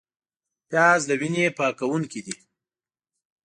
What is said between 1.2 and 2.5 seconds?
وینې پاکوونکی دی